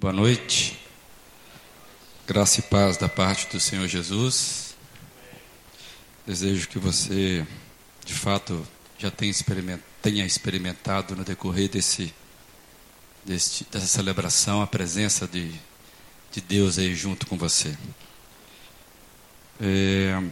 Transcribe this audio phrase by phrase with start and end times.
[0.00, 0.78] Boa noite.
[2.24, 4.76] Graça e paz da parte do Senhor Jesus.
[6.24, 7.44] Desejo que você,
[8.04, 8.64] de fato,
[8.96, 12.14] já tenha, experiment, tenha experimentado no decorrer desse,
[13.24, 15.52] desse, dessa celebração a presença de,
[16.30, 17.76] de Deus aí junto com você.
[19.60, 20.22] É,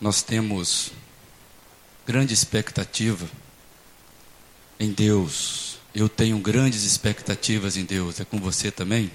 [0.00, 0.92] nós temos
[2.06, 3.28] grande expectativa
[4.80, 5.65] em Deus
[5.98, 8.20] eu tenho grandes expectativas em Deus.
[8.20, 9.10] É com você também?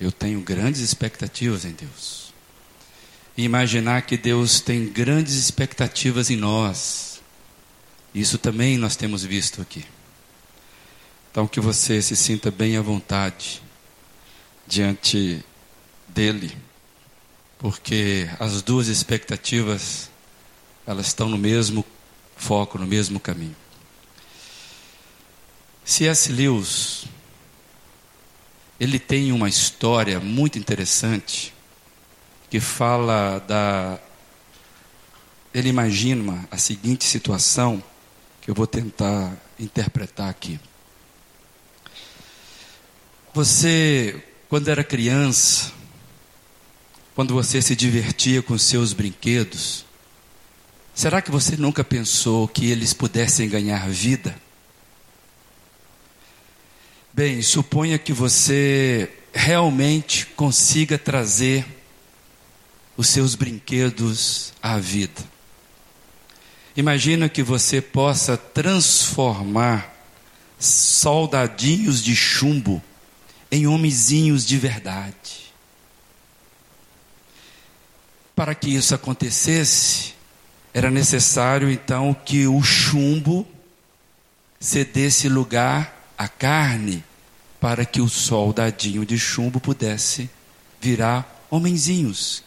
[0.00, 2.34] Eu tenho grandes expectativas em Deus.
[3.36, 7.22] E imaginar que Deus tem grandes expectativas em nós.
[8.12, 9.84] Isso também nós temos visto aqui.
[11.30, 13.62] Então que você se sinta bem à vontade
[14.66, 15.44] diante
[16.08, 16.56] dele,
[17.56, 20.10] porque as duas expectativas
[20.84, 21.84] elas estão no mesmo
[22.36, 23.61] foco, no mesmo caminho.
[25.84, 26.30] C.S.
[26.30, 27.04] Lewis,
[28.78, 31.52] ele tem uma história muito interessante
[32.50, 33.98] que fala da.
[35.54, 37.82] Ele imagina a seguinte situação
[38.40, 40.58] que eu vou tentar interpretar aqui.
[43.34, 45.72] Você, quando era criança,
[47.14, 49.84] quando você se divertia com seus brinquedos,
[50.94, 54.34] será que você nunca pensou que eles pudessem ganhar vida?
[57.14, 61.66] Bem, suponha que você realmente consiga trazer
[62.96, 65.22] os seus brinquedos à vida.
[66.74, 69.94] Imagina que você possa transformar
[70.58, 72.82] soldadinhos de chumbo
[73.50, 75.52] em homenzinhos de verdade.
[78.34, 80.14] Para que isso acontecesse,
[80.72, 83.46] era necessário então que o chumbo
[84.58, 87.04] cedesse lugar a carne
[87.60, 90.30] para que o soldadinho de chumbo pudesse
[90.80, 92.42] virar homenzinhos.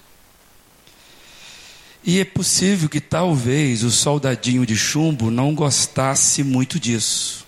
[2.04, 7.46] E é possível que talvez o soldadinho de chumbo não gostasse muito disso.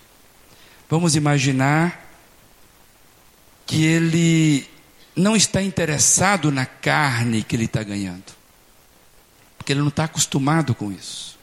[0.90, 2.06] Vamos imaginar
[3.66, 4.66] que ele
[5.14, 8.32] não está interessado na carne que ele está ganhando,
[9.56, 11.38] porque ele não está acostumado com isso.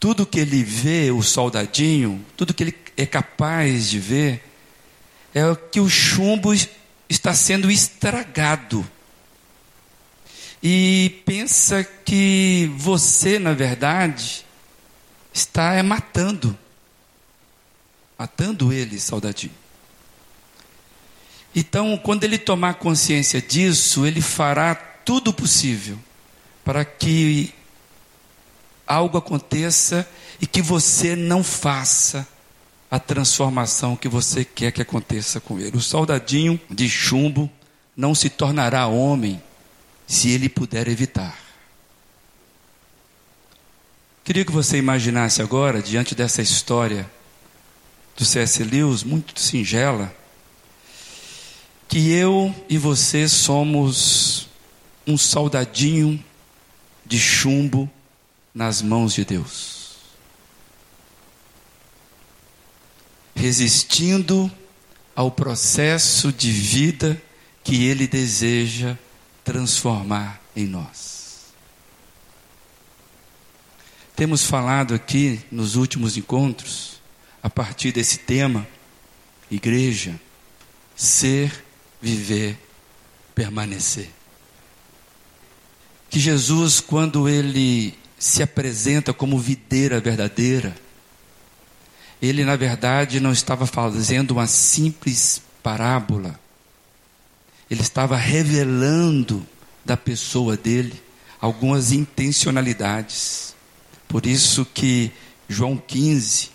[0.00, 4.42] Tudo que ele vê, o soldadinho, tudo que ele é capaz de ver
[5.34, 6.52] é que o chumbo
[7.08, 8.86] está sendo estragado.
[10.62, 14.44] E pensa que você, na verdade,
[15.32, 16.56] está é, matando.
[18.18, 19.54] Matando ele, saudadinho.
[21.54, 25.98] Então, quando ele tomar consciência disso, ele fará tudo possível
[26.64, 27.52] para que
[28.86, 30.08] algo aconteça
[30.40, 32.26] e que você não faça
[32.92, 35.78] a transformação que você quer que aconteça com ele.
[35.78, 37.50] O soldadinho de chumbo
[37.96, 39.42] não se tornará homem
[40.06, 41.34] se ele puder evitar.
[44.22, 47.10] Queria que você imaginasse agora, diante dessa história
[48.14, 48.62] do C.S.
[48.62, 50.14] Lewis, muito singela,
[51.88, 54.48] que eu e você somos
[55.06, 56.22] um soldadinho
[57.06, 57.90] de chumbo
[58.54, 59.81] nas mãos de Deus.
[63.42, 64.48] Resistindo
[65.16, 67.20] ao processo de vida
[67.64, 68.96] que Ele deseja
[69.42, 71.52] transformar em nós.
[74.14, 77.02] Temos falado aqui nos últimos encontros,
[77.42, 78.64] a partir desse tema,
[79.50, 80.20] igreja,
[80.94, 81.64] ser,
[82.00, 82.56] viver,
[83.34, 84.08] permanecer.
[86.08, 90.76] Que Jesus, quando ele se apresenta como videira verdadeira,
[92.22, 96.38] ele, na verdade, não estava fazendo uma simples parábola.
[97.68, 99.44] Ele estava revelando
[99.84, 101.02] da pessoa dele
[101.40, 103.56] algumas intencionalidades.
[104.06, 105.10] Por isso que
[105.48, 106.50] João 15,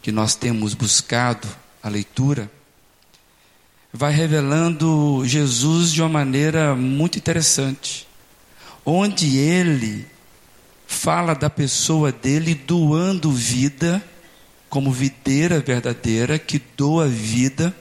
[0.00, 1.46] que nós temos buscado
[1.82, 2.50] a leitura,
[3.92, 8.08] vai revelando Jesus de uma maneira muito interessante,
[8.86, 10.06] onde ele
[10.86, 14.02] fala da pessoa dele doando vida
[14.74, 17.72] como videira verdadeira que doa vida.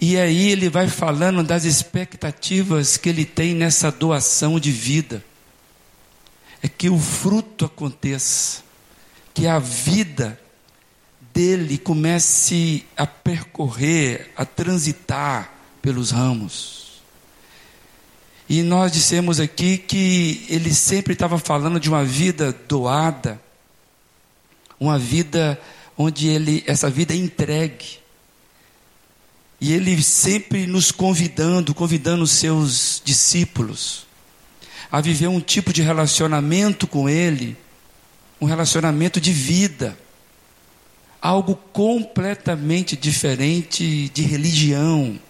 [0.00, 5.24] E aí ele vai falando das expectativas que ele tem nessa doação de vida.
[6.62, 8.62] É que o fruto aconteça,
[9.34, 10.40] que a vida
[11.34, 15.52] dele comece a percorrer, a transitar
[15.82, 17.02] pelos ramos.
[18.48, 23.42] E nós dissemos aqui que ele sempre estava falando de uma vida doada,
[24.78, 25.60] uma vida
[26.02, 27.98] onde ele essa vida é entregue.
[29.60, 34.06] E ele sempre nos convidando, convidando os seus discípulos
[34.90, 37.54] a viver um tipo de relacionamento com ele,
[38.40, 39.96] um relacionamento de vida,
[41.20, 45.20] algo completamente diferente de religião.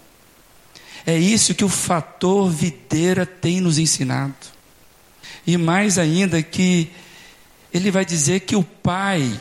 [1.04, 4.36] É isso que o fator videira tem nos ensinado.
[5.44, 6.88] E mais ainda que
[7.74, 9.38] ele vai dizer que o pai,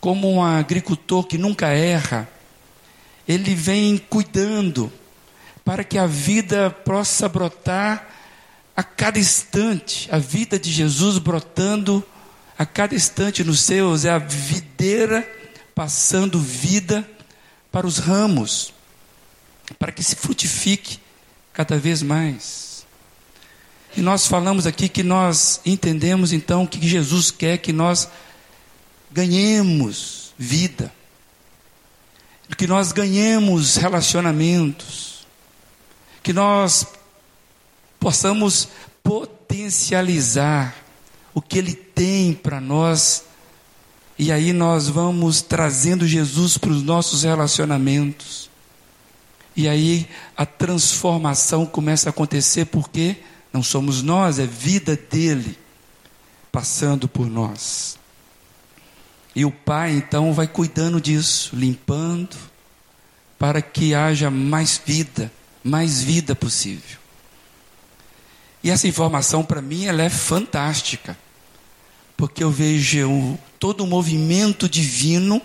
[0.00, 2.28] como um agricultor que nunca erra,
[3.28, 4.92] ele vem cuidando
[5.64, 8.08] para que a vida possa brotar
[8.74, 12.04] a cada instante, a vida de Jesus brotando
[12.58, 15.28] a cada instante nos seus, é a videira
[15.74, 17.08] passando vida
[17.70, 18.72] para os ramos,
[19.78, 20.98] para que se frutifique
[21.52, 22.86] cada vez mais.
[23.96, 28.08] E nós falamos aqui que nós entendemos então que Jesus quer que nós
[29.10, 30.92] ganhemos vida,
[32.60, 35.26] que nós ganhemos relacionamentos,
[36.22, 36.86] que nós
[37.98, 38.68] possamos
[39.02, 40.76] potencializar
[41.32, 43.24] o que Ele tem para nós,
[44.18, 48.50] e aí nós vamos trazendo Jesus para os nossos relacionamentos,
[49.56, 50.06] e aí
[50.36, 53.16] a transformação começa a acontecer porque
[53.52, 55.58] não somos nós, é vida dele
[56.52, 57.99] passando por nós.
[59.34, 62.36] E o Pai então vai cuidando disso, limpando,
[63.38, 65.32] para que haja mais vida,
[65.62, 66.98] mais vida possível.
[68.62, 71.16] E essa informação para mim ela é fantástica,
[72.16, 75.40] porque eu vejo todo o movimento divino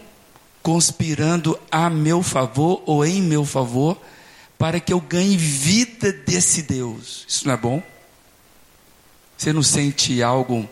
[0.62, 4.02] conspirando a meu favor ou em meu favor
[4.58, 7.24] para que eu ganhe vida desse Deus.
[7.28, 7.84] Isso não é bom?
[9.38, 10.68] Você não sente algo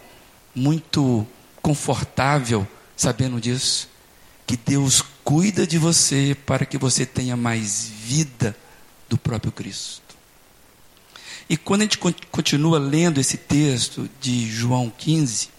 [0.55, 1.27] muito
[1.61, 3.89] confortável sabendo disso?
[4.45, 8.55] Que Deus cuida de você para que você tenha mais vida
[9.09, 10.01] do próprio Cristo.
[11.49, 11.97] E quando a gente
[12.31, 15.49] continua lendo esse texto de João 15,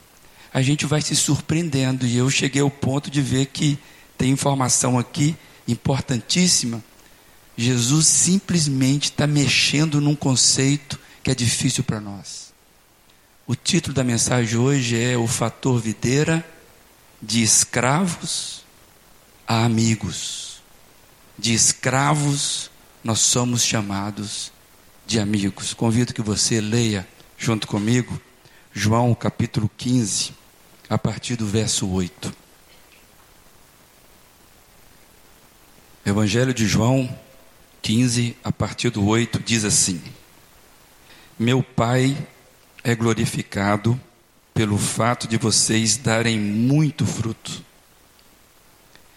[0.52, 2.06] a gente vai se surpreendendo.
[2.06, 3.78] E eu cheguei ao ponto de ver que
[4.16, 6.82] tem informação aqui importantíssima.
[7.56, 12.52] Jesus simplesmente está mexendo num conceito que é difícil para nós.
[13.46, 16.44] O título da mensagem hoje é O Fator Videira
[17.24, 18.64] de Escravos
[19.46, 20.62] a Amigos.
[21.36, 22.70] De escravos,
[23.02, 24.52] nós somos chamados
[25.06, 25.74] de amigos.
[25.74, 28.20] Convido que você leia junto comigo
[28.72, 30.32] João capítulo 15,
[30.88, 32.32] a partir do verso 8.
[36.06, 37.18] Evangelho de João
[37.82, 40.00] 15, a partir do 8, diz assim:
[41.38, 42.16] Meu Pai
[42.84, 43.98] é glorificado
[44.54, 47.62] pelo fato de vocês darem muito fruto,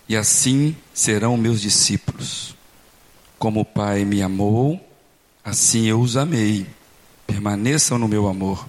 [0.10, 2.56] e assim serão meus discípulos.
[3.38, 4.81] Como o Pai me amou,
[5.48, 6.68] Assim eu os amei.
[7.25, 8.68] Permaneçam no meu amor.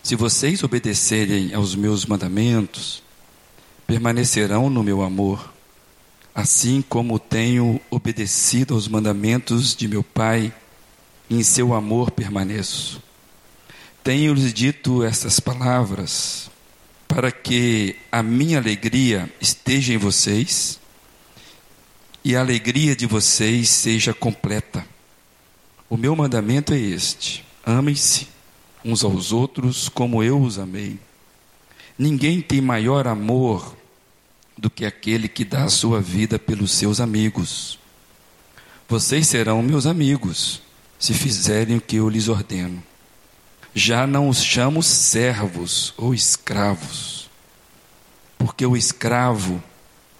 [0.00, 3.02] Se vocês obedecerem aos meus mandamentos,
[3.84, 5.52] permanecerão no meu amor,
[6.32, 10.54] assim como tenho obedecido aos mandamentos de meu Pai,
[11.28, 13.02] em seu amor permaneço.
[14.02, 16.50] Tenho-lhes dito estas palavras
[17.06, 20.80] para que a minha alegria esteja em vocês
[22.24, 24.86] e a alegria de vocês seja completa.
[25.88, 28.28] O meu mandamento é este: amem-se
[28.82, 30.98] uns aos outros como eu os amei.
[31.98, 33.76] Ninguém tem maior amor
[34.56, 37.78] do que aquele que dá a sua vida pelos seus amigos.
[38.88, 40.62] Vocês serão meus amigos
[40.98, 42.89] se fizerem o que eu lhes ordeno.
[43.74, 47.30] Já não os chamo servos ou escravos,
[48.36, 49.62] porque o escravo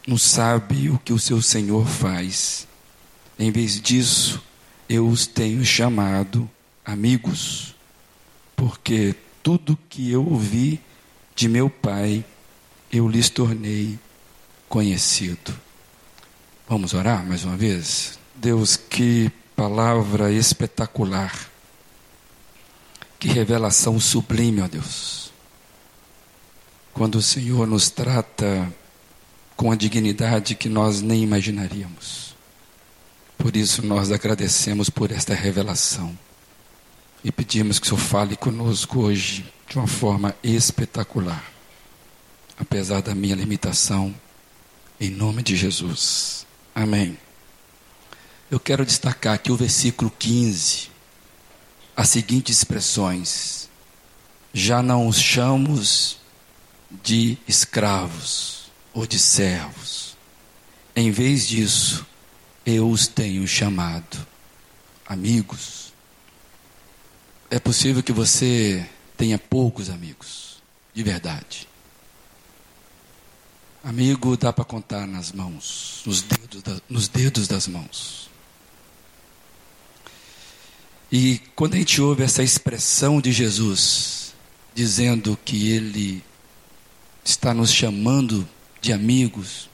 [0.07, 2.66] não sabe o que o seu senhor faz.
[3.38, 4.42] Em vez disso,
[4.88, 6.49] eu os tenho chamado
[6.85, 7.75] amigos,
[8.54, 10.80] porque tudo que eu ouvi
[11.35, 12.25] de meu Pai,
[12.92, 13.99] eu lhes tornei
[14.69, 15.54] conhecido.
[16.69, 18.19] Vamos orar mais uma vez?
[18.35, 21.50] Deus, que palavra espetacular,
[23.21, 25.31] que revelação sublime, ó Deus.
[26.93, 28.73] Quando o Senhor nos trata
[29.61, 32.35] com a dignidade que nós nem imaginaríamos.
[33.37, 36.19] Por isso nós agradecemos por esta revelação
[37.23, 41.45] e pedimos que o Senhor fale conosco hoje de uma forma espetacular,
[42.59, 44.15] apesar da minha limitação,
[44.99, 46.47] em nome de Jesus.
[46.75, 47.19] Amém.
[48.50, 50.91] Eu quero destacar aqui o versículo 15,
[52.00, 53.69] as seguintes expressões:
[54.54, 56.16] Já não os chamamos
[56.90, 60.16] de escravos ou de servos.
[60.97, 62.07] Em vez disso,
[62.64, 64.26] eu os tenho chamado
[65.07, 65.92] amigos.
[67.50, 70.62] É possível que você tenha poucos amigos,
[70.95, 71.69] de verdade.
[73.85, 78.30] Amigo dá para contar nas mãos, nos dedos, da, nos dedos das mãos.
[81.12, 84.33] E quando a gente ouve essa expressão de Jesus,
[84.75, 86.23] dizendo que Ele
[87.25, 88.49] está nos chamando
[88.81, 89.69] de amigos,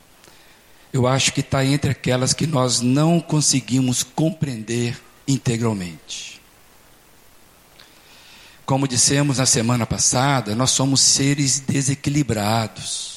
[0.93, 6.40] eu acho que está entre aquelas que nós não conseguimos compreender integralmente.
[8.64, 13.16] Como dissemos na semana passada, nós somos seres desequilibrados.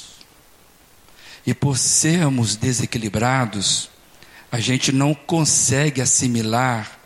[1.46, 3.88] E por sermos desequilibrados,
[4.52, 6.99] a gente não consegue assimilar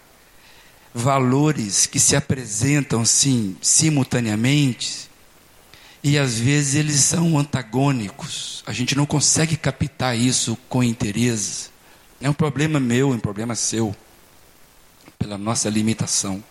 [0.95, 5.11] valores que se apresentam assim simultaneamente
[6.05, 8.63] e às vezes eles são antagônicos.
[8.67, 11.71] A gente não consegue captar isso com interesse.
[12.21, 13.97] É um problema meu, é um problema seu,
[15.19, 16.45] pela nossa limitação.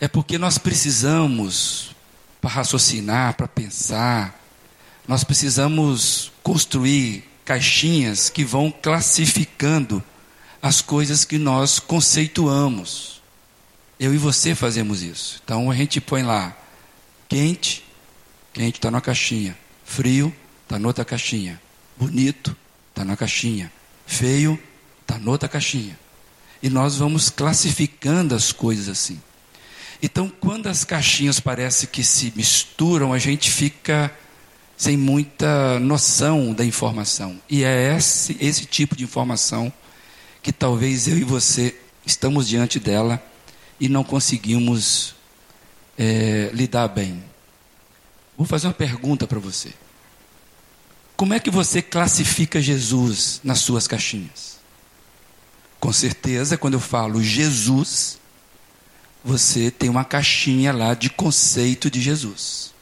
[0.00, 1.94] É porque nós precisamos,
[2.40, 4.40] para raciocinar, para pensar,
[5.06, 10.02] nós precisamos construir caixinhas que vão classificando
[10.62, 13.20] as coisas que nós conceituamos.
[13.98, 15.40] Eu e você fazemos isso.
[15.44, 16.56] Então a gente põe lá
[17.28, 17.84] quente,
[18.52, 19.56] Quente está na caixinha.
[19.84, 21.60] Frio está noutra caixinha.
[21.96, 22.56] Bonito
[22.90, 23.72] está na caixinha.
[24.06, 24.58] Feio
[25.02, 25.98] está noutra caixinha.
[26.62, 29.20] E nós vamos classificando as coisas assim.
[30.02, 34.12] Então, quando as caixinhas parecem que se misturam, a gente fica
[34.76, 37.38] sem muita noção da informação.
[37.48, 39.72] E é esse, esse tipo de informação
[40.42, 43.22] que talvez eu e você estamos diante dela
[43.78, 45.14] e não conseguimos
[45.98, 47.22] é, lidar bem.
[48.36, 49.72] Vou fazer uma pergunta para você.
[51.16, 54.58] Como é que você classifica Jesus nas suas caixinhas?
[55.78, 58.18] Com certeza, quando eu falo Jesus,
[59.22, 62.72] você tem uma caixinha lá de conceito de Jesus.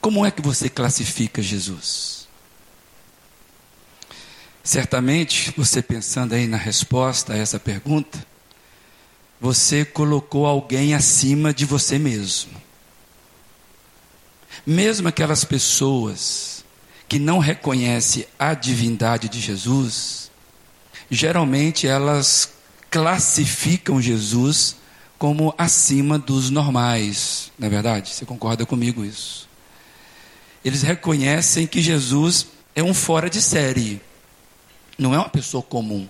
[0.00, 2.21] Como é que você classifica Jesus?
[4.62, 8.24] Certamente, você pensando aí na resposta a essa pergunta,
[9.40, 12.52] você colocou alguém acima de você mesmo.
[14.64, 16.64] Mesmo aquelas pessoas
[17.08, 20.30] que não reconhecem a divindade de Jesus,
[21.10, 22.52] geralmente elas
[22.88, 24.76] classificam Jesus
[25.18, 28.10] como acima dos normais, não é verdade?
[28.10, 29.48] Você concorda comigo isso?
[30.64, 34.00] Eles reconhecem que Jesus é um fora de série,
[35.02, 36.08] não é uma pessoa comum.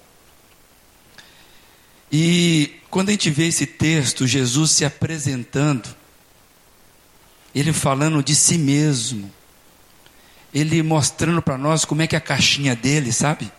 [2.11, 6.03] E quando a gente vê esse texto, Jesus se apresentando
[7.55, 9.31] ele falando de si mesmo,
[10.55, 13.51] ele mostrando para nós como é que é a caixinha dele, sabe?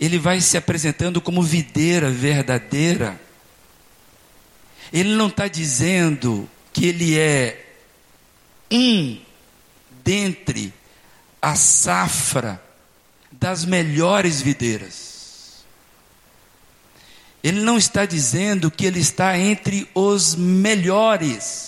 [0.00, 3.20] Ele vai se apresentando como videira verdadeira.
[4.92, 7.64] Ele não está dizendo que ele é
[8.70, 9.18] um
[10.04, 10.72] dentre
[11.40, 12.62] a safra
[13.38, 15.64] das melhores videiras.
[17.42, 21.66] Ele não está dizendo que ele está entre os melhores.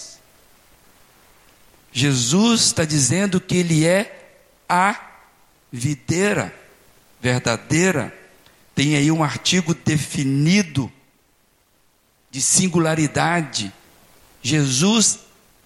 [1.92, 4.30] Jesus está dizendo que Ele é
[4.68, 5.00] a
[5.72, 6.54] videira
[7.20, 8.14] verdadeira.
[8.74, 10.92] Tem aí um artigo definido
[12.30, 13.72] de singularidade.
[14.42, 15.20] Jesus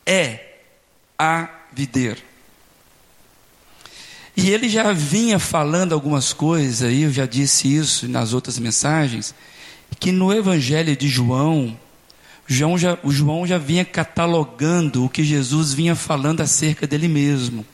[0.06, 0.56] é
[1.18, 2.31] a videira.
[4.42, 9.32] E ele já vinha falando algumas coisas aí, eu já disse isso nas outras mensagens,
[10.00, 11.78] que no Evangelho de João,
[12.44, 17.64] João já, o João já vinha catalogando o que Jesus vinha falando acerca dele mesmo.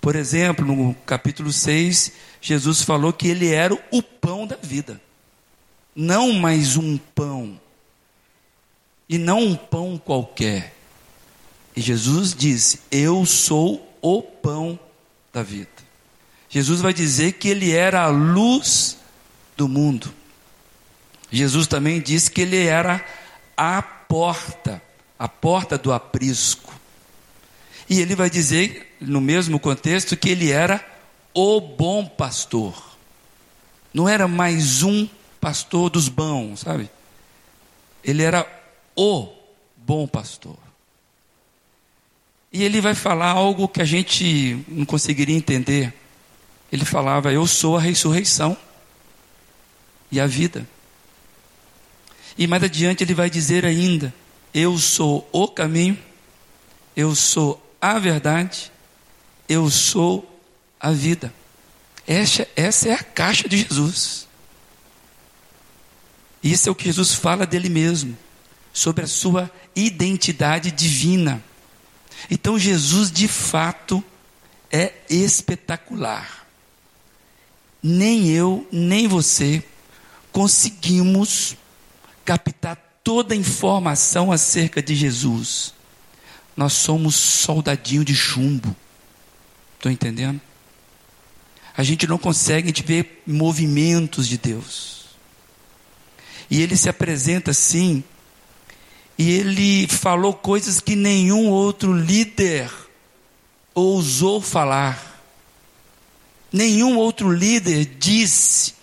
[0.00, 5.00] Por exemplo, no capítulo 6, Jesus falou que ele era o pão da vida.
[5.96, 7.60] Não mais um pão.
[9.08, 10.76] E não um pão qualquer.
[11.74, 14.78] E Jesus disse: Eu sou o pão
[15.32, 15.87] da vida.
[16.48, 18.96] Jesus vai dizer que ele era a luz
[19.56, 20.12] do mundo.
[21.30, 23.04] Jesus também disse que ele era
[23.56, 24.82] a porta,
[25.18, 26.72] a porta do aprisco.
[27.88, 30.84] E ele vai dizer, no mesmo contexto, que ele era
[31.34, 32.96] o bom pastor.
[33.92, 35.08] Não era mais um
[35.40, 36.90] pastor dos bons, sabe?
[38.02, 38.46] Ele era
[38.96, 39.28] o
[39.76, 40.56] bom pastor.
[42.52, 45.92] E ele vai falar algo que a gente não conseguiria entender.
[46.70, 48.56] Ele falava: Eu sou a ressurreição
[50.10, 50.66] e a vida.
[52.36, 54.14] E mais adiante ele vai dizer ainda:
[54.52, 55.98] Eu sou o caminho,
[56.96, 58.70] eu sou a verdade,
[59.48, 60.40] eu sou
[60.78, 61.32] a vida.
[62.06, 64.26] Essa, essa é a caixa de Jesus.
[66.42, 68.16] Isso é o que Jesus fala dele mesmo,
[68.72, 71.42] sobre a sua identidade divina.
[72.30, 74.02] Então Jesus de fato
[74.70, 76.47] é espetacular.
[77.82, 79.62] Nem eu, nem você
[80.32, 81.56] conseguimos
[82.24, 85.72] captar toda a informação acerca de Jesus.
[86.56, 88.74] Nós somos soldadinho de chumbo.
[89.76, 90.40] Estou entendendo?
[91.76, 95.06] A gente não consegue, gente vê movimentos de Deus.
[96.50, 98.02] E ele se apresenta assim,
[99.16, 102.70] e ele falou coisas que nenhum outro líder
[103.74, 105.17] ousou falar.
[106.52, 108.74] Nenhum outro líder disse: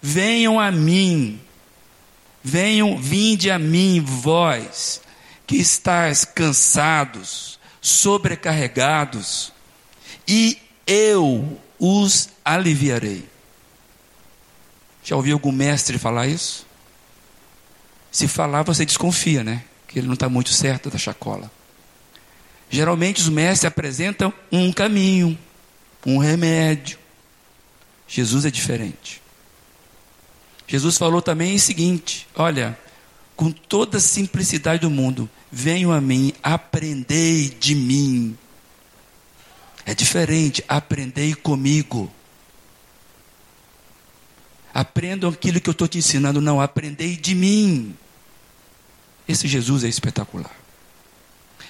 [0.00, 1.40] Venham a mim,
[2.42, 5.00] venham, vinde a mim, vós
[5.46, 9.52] que estáis cansados, sobrecarregados,
[10.26, 13.24] e eu os aliviarei.
[15.02, 16.66] Já ouviu algum mestre falar isso?
[18.10, 19.64] Se falar, você desconfia, né?
[19.86, 21.50] Que ele não está muito certo da chacola.
[22.68, 25.38] Geralmente os mestres apresentam um caminho,
[26.14, 26.98] um remédio.
[28.06, 29.20] Jesus é diferente.
[30.66, 32.78] Jesus falou também o seguinte: olha,
[33.36, 38.36] com toda a simplicidade do mundo, venham a mim, aprendei de mim.
[39.84, 42.10] É diferente, aprendei comigo.
[44.72, 47.96] Aprendam aquilo que eu estou te ensinando, não, aprendei de mim.
[49.26, 50.54] Esse Jesus é espetacular.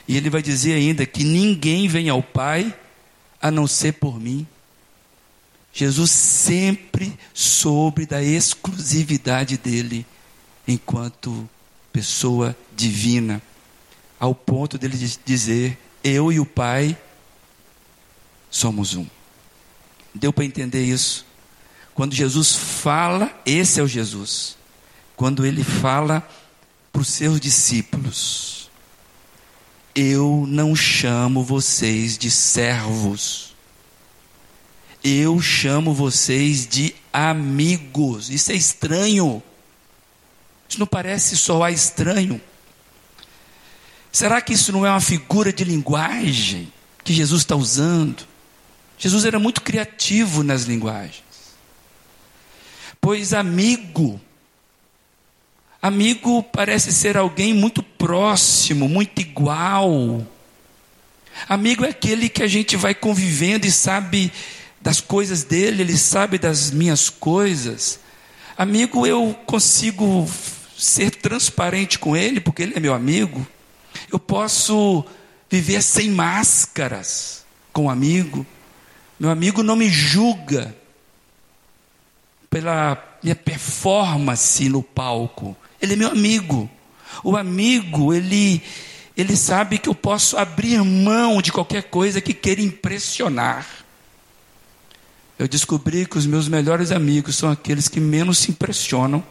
[0.06, 2.74] E ele vai dizer ainda que ninguém vem ao Pai
[3.40, 4.46] a não ser por mim.
[5.72, 10.06] Jesus sempre soube da exclusividade dele
[10.66, 11.48] enquanto
[11.92, 13.40] pessoa divina,
[14.18, 16.96] ao ponto dele dizer: Eu e o Pai
[18.50, 19.06] somos um.
[20.14, 21.24] Deu para entender isso?
[21.94, 24.56] Quando Jesus fala, esse é o Jesus.
[25.16, 26.26] Quando ele fala
[26.92, 28.57] para os seus discípulos,
[29.98, 33.52] eu não chamo vocês de servos.
[35.02, 38.30] Eu chamo vocês de amigos.
[38.30, 39.42] Isso é estranho.
[40.68, 42.40] Isso não parece soar estranho.
[44.12, 48.24] Será que isso não é uma figura de linguagem que Jesus está usando?
[48.96, 51.24] Jesus era muito criativo nas linguagens.
[53.00, 54.20] Pois amigo
[55.80, 60.26] Amigo parece ser alguém muito próximo, muito igual.
[61.48, 64.32] Amigo é aquele que a gente vai convivendo e sabe
[64.80, 68.00] das coisas dele, ele sabe das minhas coisas.
[68.56, 70.28] Amigo, eu consigo
[70.76, 73.46] ser transparente com ele, porque ele é meu amigo.
[74.10, 75.04] Eu posso
[75.48, 78.44] viver sem máscaras com um amigo.
[79.18, 80.74] Meu amigo não me julga
[82.50, 85.56] pela minha performance no palco.
[85.80, 86.68] Ele é meu amigo.
[87.22, 88.62] O amigo, ele,
[89.16, 93.66] ele sabe que eu posso abrir mão de qualquer coisa que queira impressionar.
[95.38, 99.24] Eu descobri que os meus melhores amigos são aqueles que menos se impressionam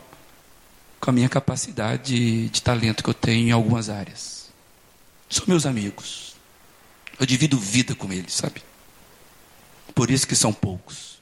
[1.00, 4.50] com a minha capacidade de, talento que eu tenho em algumas áreas.
[5.30, 6.36] São meus amigos.
[7.20, 8.64] Eu divido vida com eles, sabe?
[9.94, 11.18] Por isso que são poucos.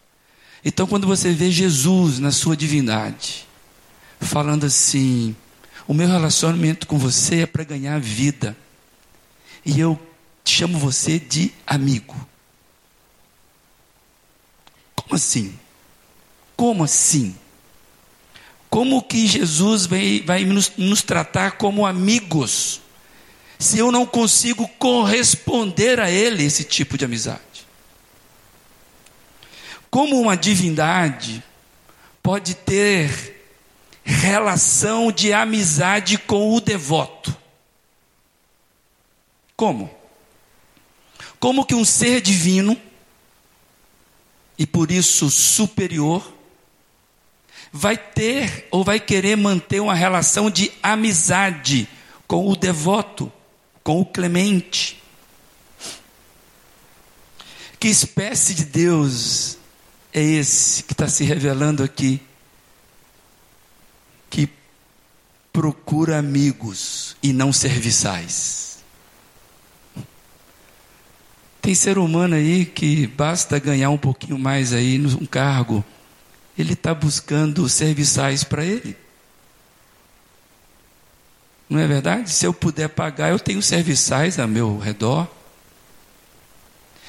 [0.63, 3.47] Então, quando você vê Jesus na sua divindade,
[4.19, 5.36] falando assim:
[5.88, 8.56] o meu relacionamento com você é para ganhar vida.
[9.65, 9.99] E eu
[10.43, 12.15] chamo você de amigo.
[14.95, 15.58] Como assim?
[16.56, 17.36] Como assim?
[18.69, 22.82] Como que Jesus vai, vai nos, nos tratar como amigos,
[23.58, 27.41] se eu não consigo corresponder a Ele esse tipo de amizade?
[29.89, 31.41] Como uma divindade
[32.21, 33.35] pode ter
[34.06, 37.36] relação de amizade com o devoto.
[39.56, 39.89] Como?
[41.39, 42.80] Como que um ser divino,
[44.58, 46.34] e por isso superior,
[47.72, 51.89] vai ter ou vai querer manter uma relação de amizade
[52.28, 53.32] com o devoto,
[53.84, 55.02] com o clemente?
[57.80, 59.58] Que espécie de Deus
[60.13, 62.22] é esse que está se revelando aqui?
[64.36, 64.50] que
[65.56, 68.80] procura amigos e não serviçais.
[71.62, 75.82] Tem ser humano aí que basta ganhar um pouquinho mais aí num cargo,
[76.58, 78.98] ele está buscando serviçais para ele.
[81.70, 82.30] Não é verdade?
[82.32, 85.26] Se eu puder pagar, eu tenho serviçais a meu redor.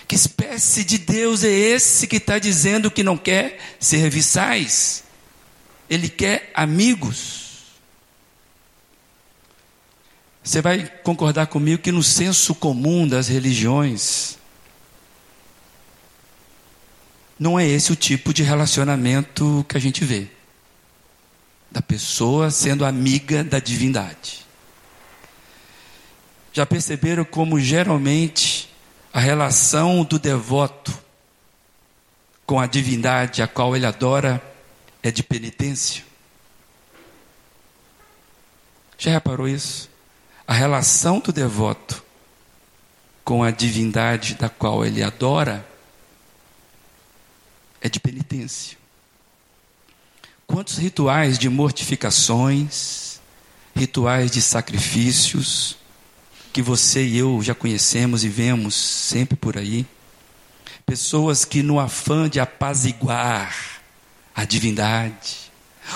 [0.06, 5.02] Que espécie de Deus é esse que está dizendo que não quer serviçais?
[5.90, 7.45] Ele quer amigos.
[10.46, 14.38] Você vai concordar comigo que no senso comum das religiões,
[17.36, 20.28] não é esse o tipo de relacionamento que a gente vê.
[21.68, 24.46] Da pessoa sendo amiga da divindade.
[26.52, 28.72] Já perceberam como geralmente
[29.12, 30.96] a relação do devoto
[32.46, 34.40] com a divindade a qual ele adora
[35.02, 36.04] é de penitência?
[38.96, 39.95] Já reparou isso?
[40.46, 42.04] A relação do devoto
[43.24, 45.66] com a divindade da qual ele adora
[47.80, 48.78] é de penitência.
[50.46, 53.20] Quantos rituais de mortificações,
[53.74, 55.76] rituais de sacrifícios,
[56.52, 59.84] que você e eu já conhecemos e vemos sempre por aí.
[60.86, 63.54] Pessoas que, no afã de apaziguar
[64.34, 65.50] a divindade,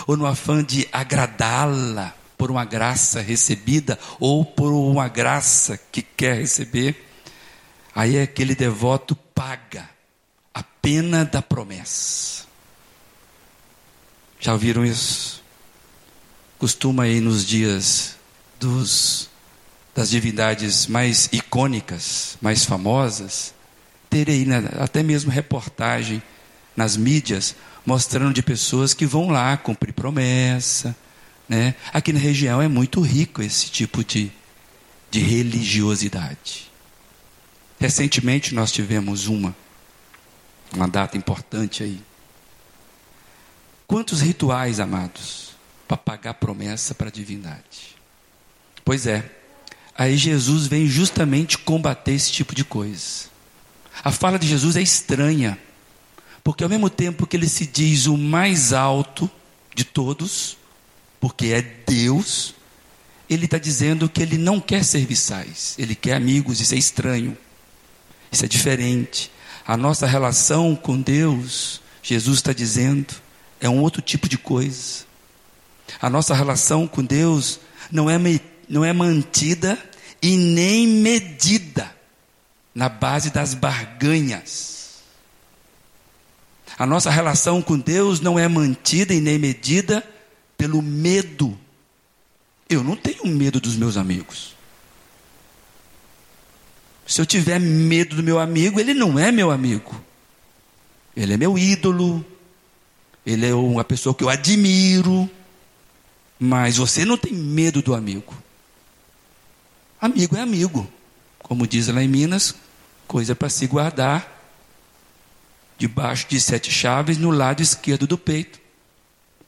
[0.07, 6.37] ou no afã de agradá-la, por uma graça recebida ou por uma graça que quer
[6.37, 7.07] receber,
[7.95, 9.87] aí aquele devoto paga
[10.55, 12.47] a pena da promessa.
[14.41, 15.45] Já ouviram isso?
[16.59, 18.17] Costuma aí nos dias
[18.59, 19.29] dos,
[19.95, 23.53] das divindades mais icônicas, mais famosas,
[24.09, 24.47] ter aí
[24.79, 26.23] até mesmo reportagem
[26.75, 30.97] nas mídias mostrando de pessoas que vão lá cumprir promessa,
[31.51, 31.75] né?
[31.93, 34.31] Aqui na região é muito rico esse tipo de,
[35.11, 36.71] de religiosidade.
[37.81, 39.57] Recentemente nós tivemos uma,
[40.73, 42.01] uma data importante aí.
[43.85, 45.57] Quantos rituais, amados,
[45.89, 47.97] para pagar promessa para a divindade?
[48.85, 49.29] Pois é,
[49.99, 53.29] aí Jesus vem justamente combater esse tipo de coisa.
[54.05, 55.59] A fala de Jesus é estranha,
[56.45, 59.29] porque ao mesmo tempo que ele se diz o mais alto
[59.75, 60.60] de todos,
[61.21, 62.55] porque é Deus,
[63.29, 67.37] ele está dizendo que ele não quer serviçais, ele quer amigos, isso é estranho,
[68.33, 69.31] isso é diferente.
[69.67, 73.15] A nossa relação com Deus, Jesus está dizendo,
[73.61, 75.05] é um outro tipo de coisa.
[76.01, 77.61] A nossa relação com Deus
[77.93, 78.19] não é,
[78.69, 79.79] não é mantida
[80.23, 81.95] e nem medida
[82.75, 84.81] na base das barganhas.
[86.79, 90.03] A nossa relação com Deus não é mantida e nem medida
[90.61, 91.59] pelo medo.
[92.69, 94.55] Eu não tenho medo dos meus amigos.
[97.07, 100.05] Se eu tiver medo do meu amigo, ele não é meu amigo.
[101.17, 102.23] Ele é meu ídolo.
[103.25, 105.31] Ele é uma pessoa que eu admiro.
[106.39, 108.35] Mas você não tem medo do amigo.
[109.99, 110.87] Amigo é amigo.
[111.39, 112.55] Como diz lá em Minas,
[113.09, 114.39] coisa para se guardar
[115.79, 118.61] debaixo de sete chaves no lado esquerdo do peito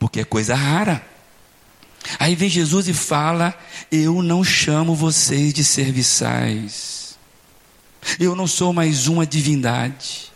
[0.02, 1.00] porque é coisa rara.
[2.18, 3.56] Aí vem Jesus e fala:
[3.88, 7.16] Eu não chamo vocês de serviçais.
[8.18, 10.32] Eu não sou mais uma divindade.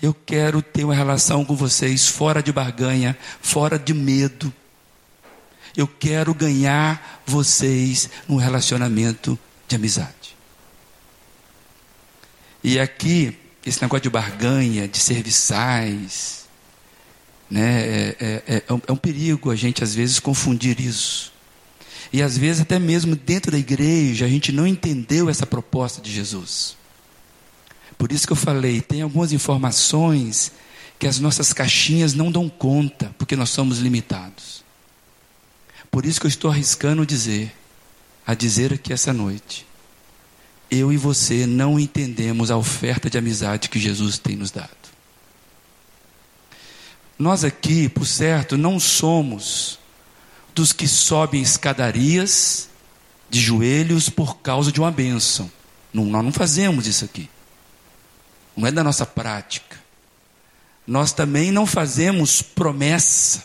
[0.00, 4.50] Eu quero ter uma relação com vocês fora de barganha, fora de medo.
[5.76, 10.34] Eu quero ganhar vocês num relacionamento de amizade.
[12.64, 16.41] E aqui, esse negócio de barganha, de serviçais,
[17.52, 17.82] né?
[17.82, 21.30] É, é, é, é um perigo a gente, às vezes, confundir isso.
[22.10, 26.10] E às vezes, até mesmo dentro da igreja, a gente não entendeu essa proposta de
[26.10, 26.76] Jesus.
[27.98, 30.52] Por isso que eu falei, tem algumas informações
[30.98, 34.64] que as nossas caixinhas não dão conta, porque nós somos limitados.
[35.90, 37.52] Por isso que eu estou arriscando dizer,
[38.26, 39.66] a dizer aqui essa noite,
[40.70, 44.91] eu e você não entendemos a oferta de amizade que Jesus tem nos dado.
[47.22, 49.78] Nós aqui, por certo, não somos
[50.52, 52.68] dos que sobem escadarias
[53.30, 55.48] de joelhos por causa de uma bênção.
[55.92, 57.30] Não, nós não fazemos isso aqui.
[58.56, 59.78] Não é da nossa prática.
[60.84, 63.44] Nós também não fazemos promessa,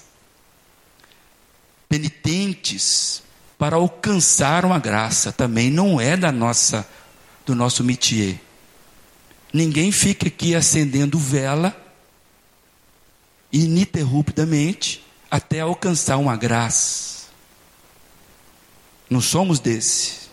[1.88, 3.22] penitentes
[3.60, 5.32] para alcançar uma graça.
[5.32, 6.84] Também não é da nossa,
[7.46, 8.42] do nosso métier.
[9.54, 11.87] Ninguém fica aqui acendendo vela
[13.52, 17.28] ininterruptamente até alcançar uma graça.
[19.10, 20.28] Não somos desse.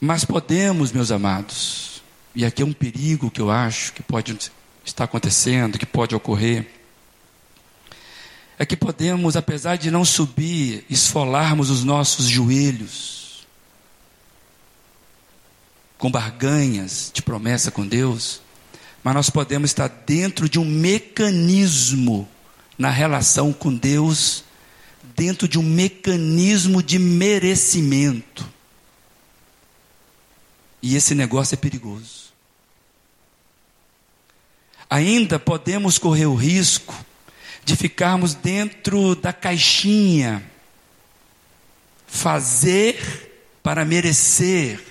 [0.00, 2.02] Mas podemos, meus amados,
[2.34, 4.36] e aqui é um perigo que eu acho que pode
[4.84, 6.66] estar acontecendo, que pode ocorrer,
[8.58, 13.46] é que podemos, apesar de não subir, esfolarmos os nossos joelhos,
[15.98, 18.40] com barganhas de promessa com Deus,
[19.04, 22.26] mas nós podemos estar dentro de um mecanismo
[22.78, 24.44] na relação com Deus,
[25.14, 28.48] dentro de um mecanismo de merecimento.
[30.80, 32.32] E esse negócio é perigoso.
[34.88, 36.94] Ainda podemos correr o risco
[37.62, 40.42] de ficarmos dentro da caixinha,
[42.06, 44.82] fazer para merecer,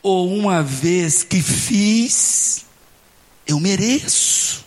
[0.00, 2.66] ou uma vez que fiz,
[3.46, 4.64] eu mereço.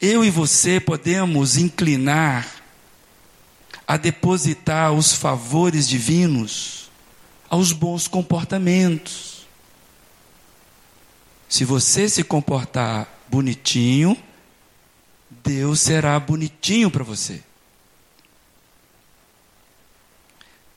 [0.00, 2.46] Eu e você podemos inclinar
[3.86, 6.90] a depositar os favores divinos
[7.48, 9.46] aos bons comportamentos.
[11.48, 14.16] Se você se comportar bonitinho,
[15.42, 17.42] Deus será bonitinho para você.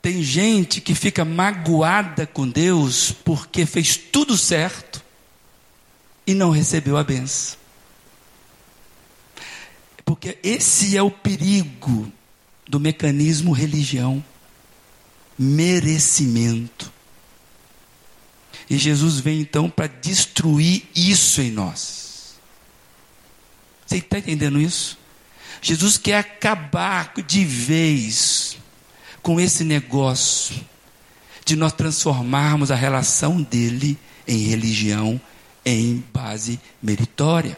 [0.02, 4.91] Tem gente que fica magoada com Deus porque fez tudo certo
[6.26, 7.58] e não recebeu a benção.
[10.06, 12.12] Porque esse é o perigo
[12.68, 14.24] do mecanismo religião
[15.38, 16.92] merecimento.
[18.70, 22.36] E Jesus vem então para destruir isso em nós.
[23.86, 24.98] Você está entendendo isso?
[25.62, 28.58] Jesus quer acabar de vez
[29.22, 30.56] com esse negócio
[31.46, 35.20] de nós transformarmos a relação dele em religião
[35.66, 37.58] em base meritória.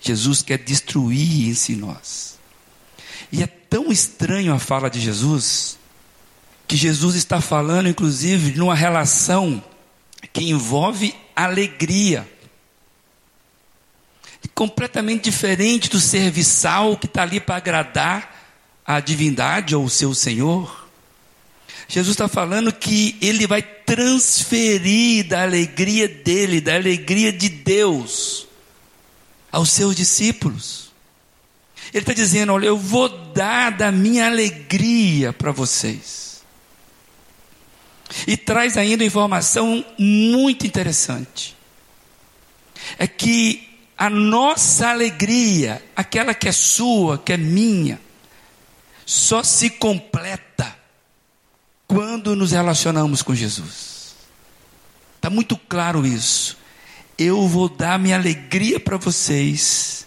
[0.00, 2.38] Jesus quer destruir isso em nós.
[3.30, 5.78] E é tão estranho a fala de Jesus,
[6.66, 9.62] que Jesus está falando, inclusive, numa relação
[10.32, 12.28] que envolve alegria.
[14.54, 18.42] Completamente diferente do serviçal que está ali para agradar
[18.84, 20.81] a divindade ou o seu Senhor.
[21.88, 28.46] Jesus está falando que ele vai transferir da alegria dele, da alegria de Deus,
[29.50, 30.92] aos seus discípulos.
[31.92, 36.42] Ele está dizendo: Olha, eu vou dar da minha alegria para vocês.
[38.26, 41.56] E traz ainda informação muito interessante:
[42.98, 48.00] é que a nossa alegria, aquela que é sua, que é minha,
[49.04, 50.51] só se completa
[51.92, 54.14] quando nos relacionamos com Jesus.
[55.16, 56.56] Está muito claro isso.
[57.18, 60.06] Eu vou dar minha alegria para vocês,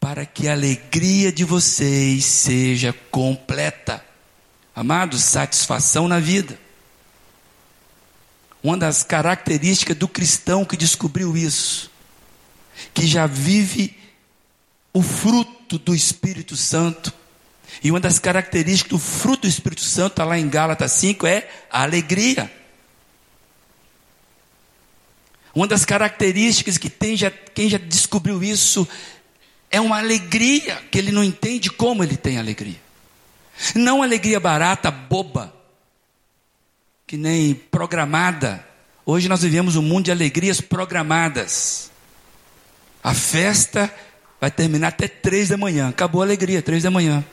[0.00, 4.04] para que a alegria de vocês seja completa.
[4.74, 6.58] Amados, satisfação na vida.
[8.60, 11.88] Uma das características do cristão que descobriu isso,
[12.92, 13.96] que já vive
[14.92, 17.14] o fruto do Espírito Santo,
[17.82, 21.48] e uma das características do fruto do Espírito Santo, está lá em Gálatas 5, é
[21.70, 22.50] a alegria.
[25.54, 28.88] Uma das características que tem já, quem já descobriu isso
[29.70, 32.80] é uma alegria que ele não entende como ele tem alegria.
[33.74, 35.54] Não alegria barata, boba,
[37.06, 38.66] que nem programada.
[39.04, 41.90] Hoje nós vivemos um mundo de alegrias programadas.
[43.02, 43.92] A festa
[44.40, 45.88] vai terminar até três da manhã.
[45.88, 47.24] Acabou a alegria, três da manhã.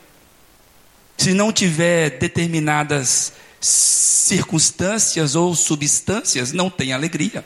[1.19, 7.43] Se não tiver determinadas circunstâncias ou substâncias, não tem alegria.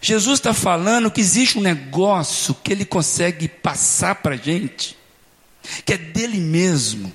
[0.00, 4.96] Jesus está falando que existe um negócio que ele consegue passar para a gente,
[5.84, 7.12] que é dele mesmo.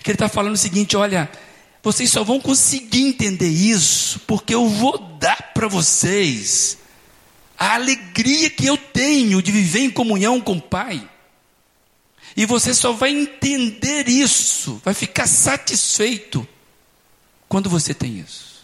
[0.00, 1.28] Que ele está falando o seguinte: olha,
[1.82, 6.78] vocês só vão conseguir entender isso, porque eu vou dar para vocês
[7.58, 11.15] a alegria que eu tenho de viver em comunhão com o Pai.
[12.36, 16.46] E você só vai entender isso, vai ficar satisfeito
[17.48, 18.56] quando você tem isso.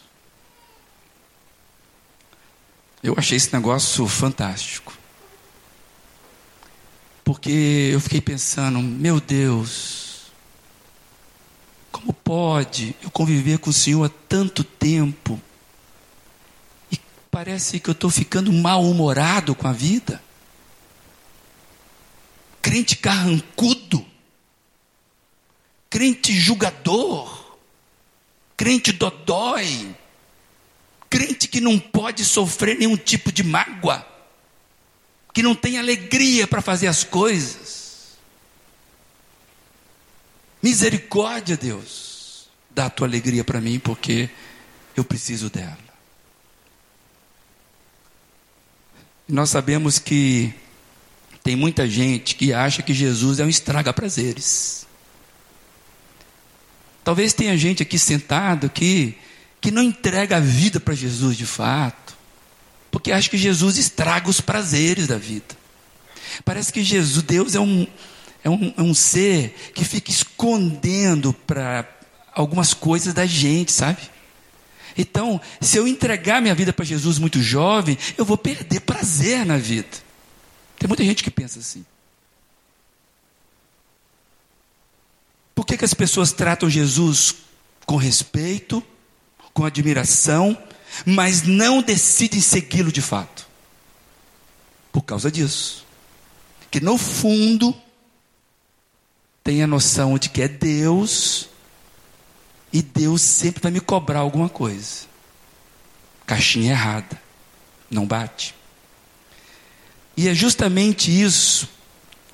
[3.03, 4.93] Eu achei esse negócio fantástico.
[7.25, 10.31] Porque eu fiquei pensando, meu Deus,
[11.91, 15.41] como pode eu conviver com o Senhor há tanto tempo
[16.91, 20.23] e parece que eu estou ficando mal-humorado com a vida?
[22.63, 24.07] Crente carrancudo,
[25.91, 27.59] crente julgador,
[28.57, 29.95] crente dodói,
[31.11, 34.07] crente que não pode sofrer nenhum tipo de mágoa,
[35.35, 38.17] que não tem alegria para fazer as coisas.
[40.63, 44.31] Misericórdia, Deus, dá a tua alegria para mim, porque
[44.97, 45.77] eu preciso dela.
[49.29, 50.55] Nós sabemos que
[51.43, 54.87] tem muita gente que acha que Jesus é um estraga-prazeres.
[57.03, 59.17] Talvez tenha gente aqui sentado aqui
[59.61, 62.17] que não entrega a vida para Jesus de fato,
[62.91, 65.57] porque acha que Jesus estraga os prazeres da vida.
[66.45, 67.87] Parece que Jesus, Deus é um,
[68.45, 71.89] é um, é um ser que fica escondendo para
[72.35, 74.01] algumas coisas da gente, sabe?
[74.97, 79.57] Então, se eu entregar minha vida para Jesus muito jovem, eu vou perder prazer na
[79.57, 80.12] vida.
[80.79, 81.85] Tem muita gente que pensa assim.
[85.55, 87.37] Por que, que as pessoas tratam Jesus
[87.87, 88.83] com respeito,
[89.53, 90.57] com admiração,
[91.07, 93.47] mas não decidem segui-lo de fato?
[94.91, 95.87] Por causa disso.
[96.71, 97.75] Que no fundo
[99.45, 101.49] tem a noção de que é Deus
[102.73, 105.07] e Deus sempre vai me cobrar alguma coisa.
[106.27, 107.21] Caixinha errada.
[107.91, 108.55] Não bate.
[110.17, 111.69] E é justamente isso,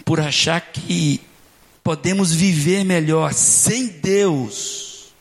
[0.04, 1.20] por achar que
[1.82, 5.12] podemos viver melhor sem Deus.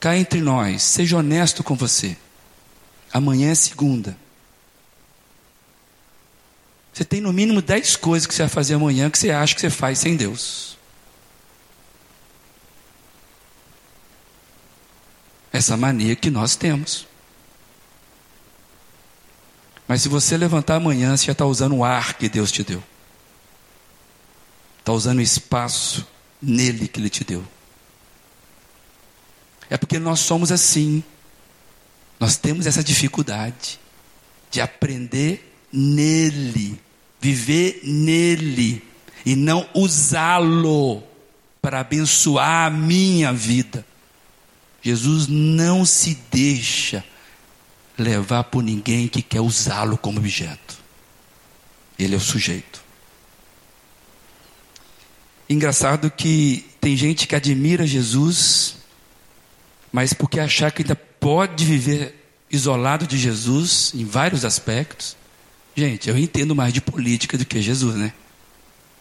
[0.00, 2.16] Cá entre nós, seja honesto com você.
[3.12, 4.16] Amanhã é segunda.
[6.92, 9.60] Você tem no mínimo dez coisas que você vai fazer amanhã que você acha que
[9.60, 10.78] você faz sem Deus.
[15.52, 17.06] Essa mania que nós temos.
[19.88, 22.82] Mas se você levantar amanhã, você já está usando o ar que Deus te deu.
[24.80, 26.06] Está usando o espaço
[26.42, 27.46] nele que ele te deu.
[29.70, 31.02] É porque nós somos assim.
[32.18, 33.78] Nós temos essa dificuldade
[34.50, 36.80] de aprender nele,
[37.20, 38.82] viver nele
[39.24, 41.02] e não usá-lo
[41.60, 43.84] para abençoar a minha vida.
[44.80, 47.04] Jesus não se deixa
[47.98, 50.76] levar por ninguém que quer usá-lo como objeto.
[51.98, 52.84] Ele é o sujeito.
[55.48, 58.76] Engraçado que tem gente que admira Jesus,
[59.92, 62.14] mas porque achar que ainda pode viver
[62.50, 65.16] isolado de Jesus em vários aspectos.
[65.74, 68.12] Gente, eu entendo mais de política do que Jesus, né?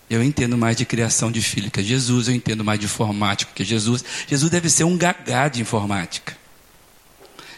[0.09, 3.63] Eu entendo mais de criação de filho que Jesus, eu entendo mais de informática que
[3.63, 4.03] Jesus.
[4.27, 6.24] Jesus deve ser um gagá de informática.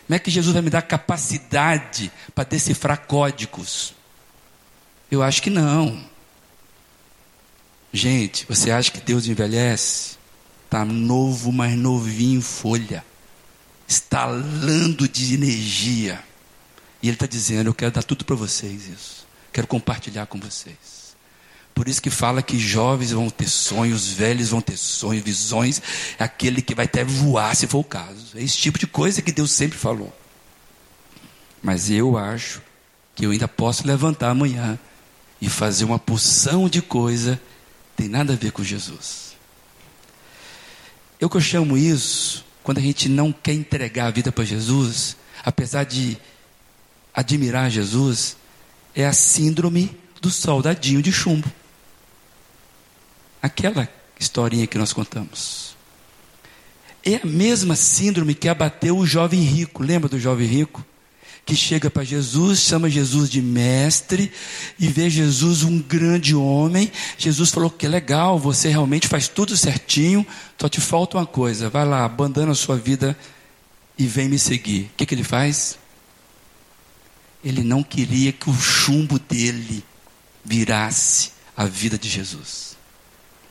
[0.08, 3.94] Como é que Jesus vai me dar capacidade para decifrar códigos?
[5.12, 6.02] Eu acho que não.
[7.92, 10.16] Gente, você acha que Deus envelhece?
[10.64, 13.04] Está novo, mas novinho em folha,
[13.86, 16.24] estalando de energia.
[17.04, 19.28] E Ele está dizendo: Eu quero dar tudo para vocês isso.
[19.52, 20.97] Quero compartilhar com vocês.
[21.78, 25.80] Por isso que fala que jovens vão ter sonhos, velhos vão ter sonhos, visões,
[26.18, 28.36] é aquele que vai até voar, se for o caso.
[28.36, 30.12] É esse tipo de coisa que Deus sempre falou.
[31.62, 32.64] Mas eu acho
[33.14, 34.80] que eu ainda posso levantar amanhã
[35.40, 37.40] e fazer uma porção de coisa
[37.96, 39.36] tem nada a ver com Jesus.
[41.20, 45.16] Eu que eu chamo isso, quando a gente não quer entregar a vida para Jesus,
[45.46, 46.18] apesar de
[47.14, 48.36] admirar Jesus,
[48.96, 51.48] é a síndrome do soldadinho de chumbo.
[53.42, 53.88] Aquela
[54.20, 55.76] historinha que nós contamos.
[57.04, 59.84] É a mesma síndrome que abateu o jovem rico.
[59.84, 60.86] Lembra do jovem rico?
[61.46, 64.30] Que chega para Jesus, chama Jesus de mestre
[64.78, 66.92] e vê Jesus um grande homem.
[67.18, 70.28] Jesus falou que legal, você realmente faz tudo certinho,
[70.60, 73.18] só te falta uma coisa: vai lá, abandona a sua vida
[73.98, 74.92] e vem me seguir.
[74.92, 75.80] O que, que ele faz?
[77.42, 79.82] Ele não queria que o chumbo dele
[80.44, 82.77] virasse a vida de Jesus.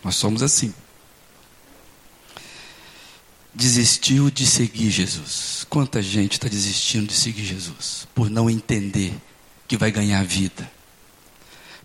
[0.03, 0.73] Nós somos assim.
[3.55, 5.67] Desistiu de seguir Jesus.
[5.69, 9.15] Quanta gente está desistindo de seguir Jesus por não entender
[9.67, 10.71] que vai ganhar vida.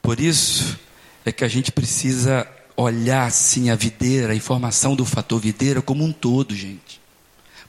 [0.02, 0.78] Por isso
[1.26, 6.04] é que a gente precisa olhar assim a videira, a informação do fator videira como
[6.04, 7.00] um todo, gente.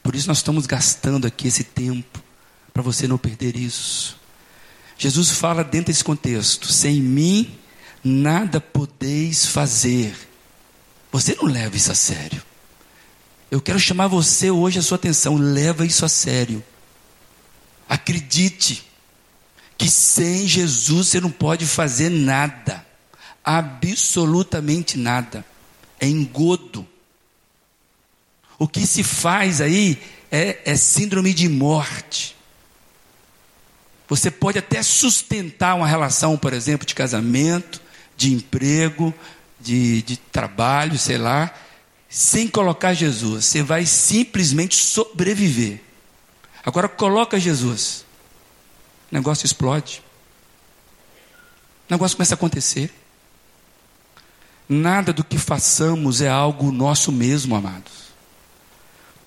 [0.01, 2.21] Por isso nós estamos gastando aqui esse tempo
[2.73, 4.17] para você não perder isso.
[4.97, 7.55] Jesus fala dentro desse contexto: sem mim
[8.03, 10.13] nada podeis fazer.
[11.13, 12.41] Você não leva isso a sério.
[13.51, 15.37] Eu quero chamar você hoje a sua atenção.
[15.37, 16.61] Leva isso a sério.
[17.87, 18.83] Acredite
[19.77, 22.83] que sem Jesus você não pode fazer nada.
[23.45, 25.45] Absolutamente nada.
[25.99, 26.85] É engodo.
[28.57, 30.01] O que se faz aí
[30.31, 32.35] é, é síndrome de morte.
[34.09, 37.79] Você pode até sustentar uma relação, por exemplo, de casamento,
[38.17, 39.13] de emprego,
[39.63, 41.53] de, de trabalho, sei lá,
[42.09, 43.45] sem colocar Jesus.
[43.45, 45.81] Você vai simplesmente sobreviver.
[46.63, 48.05] Agora coloca Jesus.
[49.11, 50.03] O negócio explode.
[51.89, 52.93] O negócio começa a acontecer.
[54.67, 58.03] Nada do que façamos é algo nosso mesmo, amados.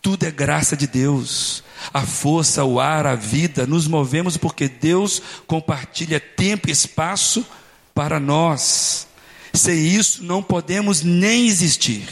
[0.01, 1.62] Tudo é graça de Deus.
[1.93, 7.45] A força, o ar, a vida, nos movemos porque Deus compartilha tempo e espaço
[7.95, 9.05] para nós.
[9.57, 12.07] Sem isso, não podemos nem existir.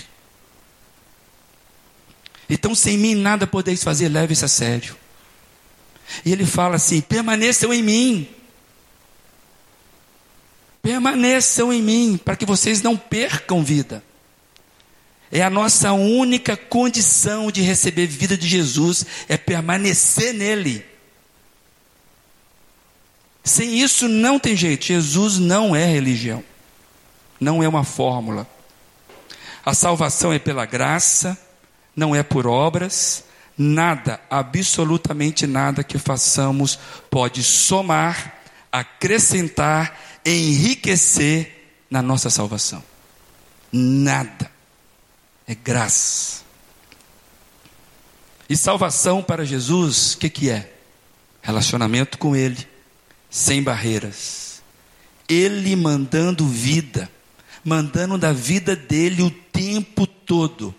[2.49, 4.97] Então, sem mim nada podeis fazer, leve isso a sério.
[6.25, 8.29] E ele fala assim: permaneçam em mim.
[10.83, 14.05] Permaneçam em mim, para que vocês não percam vida.
[15.33, 20.85] É a nossa única condição de receber vida de Jesus, é permanecer nele.
[23.43, 24.85] Sem isso não tem jeito.
[24.85, 26.45] Jesus não é religião,
[27.45, 28.49] não é uma fórmula.
[29.65, 31.39] A salvação é pela graça,
[31.95, 33.25] não é por obras,
[33.57, 36.79] nada, absolutamente nada que façamos
[37.11, 38.41] pode somar,
[38.73, 42.83] acrescentar, enriquecer na nossa salvação.
[43.71, 44.51] Nada.
[45.47, 46.43] É graça.
[48.49, 50.73] E salvação para Jesus, o que, que é?
[51.43, 52.67] Relacionamento com Ele,
[53.31, 54.63] sem barreiras.
[55.29, 57.11] Ele mandando vida,
[57.65, 60.75] mandando da vida dele o tempo todo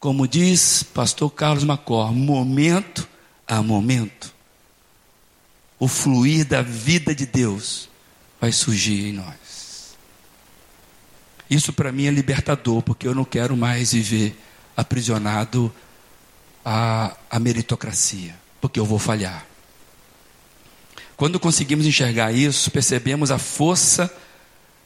[0.00, 3.06] como diz pastor Carlos Macor, momento
[3.46, 4.32] a momento,
[5.78, 7.90] o fluir da vida de Deus
[8.40, 9.94] vai surgir em nós.
[11.50, 14.40] Isso para mim é libertador, porque eu não quero mais viver
[14.74, 15.70] aprisionado
[16.64, 19.44] à, à meritocracia, porque eu vou falhar.
[21.16, 24.10] Quando conseguimos enxergar isso, percebemos a força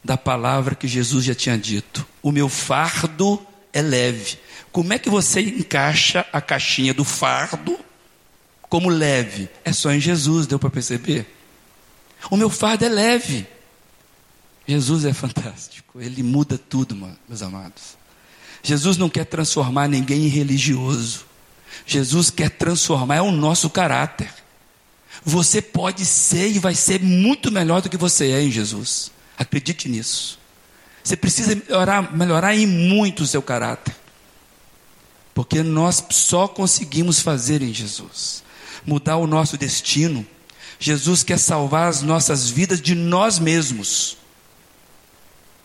[0.05, 4.39] da palavra que Jesus já tinha dito: O meu fardo é leve.
[4.71, 7.79] Como é que você encaixa a caixinha do fardo
[8.69, 9.49] como leve?
[9.65, 11.27] É só em Jesus, deu para perceber?
[12.31, 13.47] O meu fardo é leve.
[14.67, 16.97] Jesus é fantástico, ele muda tudo,
[17.29, 17.97] meus amados.
[18.63, 21.27] Jesus não quer transformar ninguém em religioso.
[21.87, 24.33] Jesus quer transformar é o nosso caráter.
[25.23, 29.13] Você pode ser e vai ser muito melhor do que você é em Jesus.
[29.37, 30.39] Acredite nisso.
[31.03, 33.95] Você precisa melhorar, melhorar em muito o seu caráter.
[35.35, 38.45] Porque nós só conseguimos fazer em Jesus
[38.87, 40.27] mudar o nosso destino.
[40.79, 44.17] Jesus quer salvar as nossas vidas de nós mesmos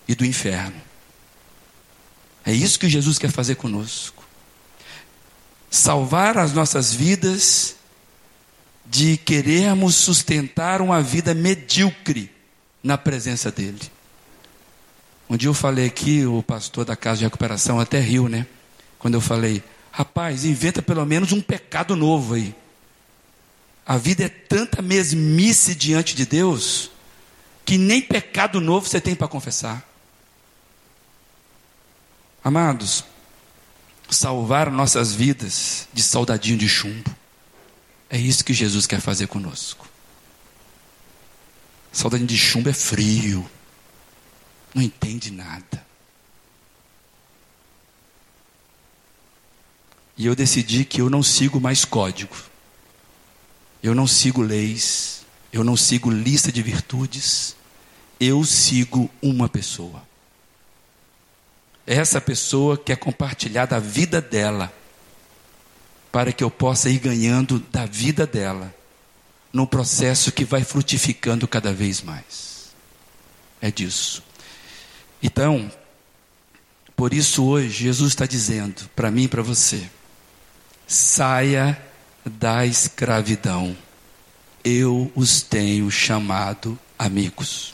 [0.07, 0.81] e do inferno.
[2.45, 4.23] É isso que Jesus quer fazer conosco.
[5.69, 7.75] Salvar as nossas vidas
[8.85, 12.31] de querermos sustentar uma vida medíocre
[12.83, 13.79] na presença dEle.
[15.29, 18.47] Um dia eu falei aqui, o pastor da casa de recuperação até riu, né?
[18.97, 22.55] Quando eu falei, rapaz, inventa pelo menos um pecado novo aí.
[23.85, 26.91] A vida é tanta mesmice diante de Deus,
[27.65, 29.83] que nem pecado novo você tem para confessar.
[32.43, 33.03] Amados,
[34.09, 37.15] salvar nossas vidas de soldadinho de chumbo.
[38.09, 39.88] É isso que Jesus quer fazer conosco.
[41.91, 43.49] Soldadinho de chumbo é frio,
[44.73, 45.85] não entende nada.
[50.17, 52.35] E eu decidi que eu não sigo mais código.
[53.81, 57.55] Eu não sigo leis, eu não sigo lista de virtudes,
[58.19, 60.03] eu sigo uma pessoa.
[61.87, 64.71] Essa pessoa quer compartilhar da vida dela,
[66.11, 68.75] para que eu possa ir ganhando da vida dela,
[69.51, 72.69] num processo que vai frutificando cada vez mais.
[73.61, 74.23] É disso.
[75.21, 75.71] Então,
[76.95, 79.89] por isso hoje Jesus está dizendo para mim e para você:
[80.87, 81.81] saia
[82.25, 83.75] da escravidão.
[84.63, 87.73] Eu os tenho chamado amigos.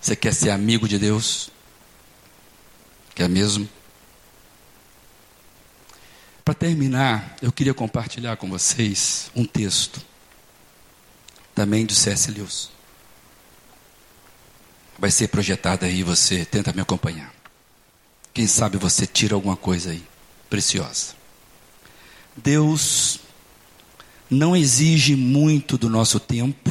[0.00, 1.50] Você quer ser amigo de Deus?
[3.14, 3.68] Quer mesmo?
[6.44, 10.04] Para terminar, eu queria compartilhar com vocês um texto,
[11.54, 12.30] também do C.S.
[12.30, 12.70] Lewis.
[14.98, 17.32] Vai ser projetado aí, você tenta me acompanhar.
[18.32, 20.02] Quem sabe você tira alguma coisa aí,
[20.48, 21.14] preciosa.
[22.36, 23.20] Deus
[24.28, 26.70] não exige muito do nosso tempo,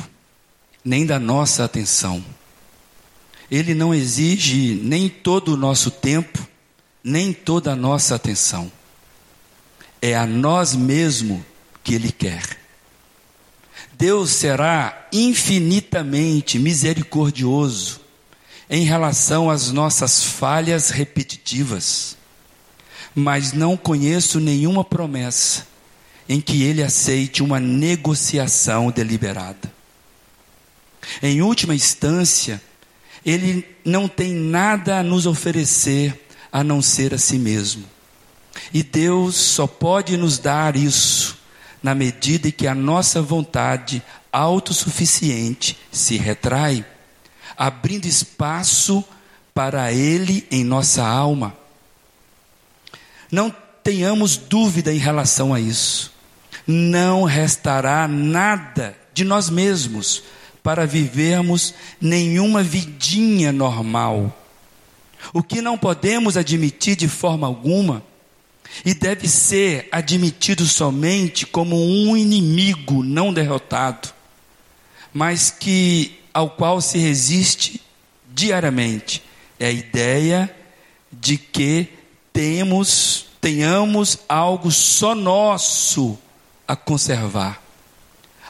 [0.83, 2.23] nem da nossa atenção.
[3.51, 6.47] Ele não exige nem todo o nosso tempo,
[7.03, 8.71] nem toda a nossa atenção.
[10.01, 11.43] É a nós mesmo
[11.83, 12.58] que Ele quer.
[13.99, 18.01] Deus será infinitamente misericordioso
[18.67, 22.17] em relação às nossas falhas repetitivas
[23.15, 25.67] mas não conheço nenhuma promessa
[26.27, 29.71] em que ele aceite uma negociação deliberada.
[31.23, 32.61] Em última instância,
[33.25, 37.83] ele não tem nada a nos oferecer a não ser a si mesmo.
[38.73, 41.38] E Deus só pode nos dar isso
[41.81, 44.01] na medida em que a nossa vontade
[44.31, 46.85] autossuficiente se retrai,
[47.57, 49.03] abrindo espaço
[49.53, 51.55] para Ele em nossa alma.
[53.31, 53.53] Não
[53.83, 56.13] tenhamos dúvida em relação a isso.
[56.65, 60.23] Não restará nada de nós mesmos
[60.61, 64.35] para vivermos nenhuma vidinha normal.
[65.33, 68.03] O que não podemos admitir de forma alguma
[68.85, 74.09] e deve ser admitido somente como um inimigo não derrotado,
[75.13, 77.81] mas que ao qual se resiste
[78.29, 79.23] diariamente
[79.59, 80.55] é a ideia
[81.11, 81.89] de que
[82.31, 86.17] temos tenhamos algo só nosso
[86.67, 87.61] a conservar.